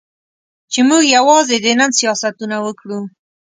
[0.71, 2.99] چې موږ یوازې د نن سیاستونه وکړو.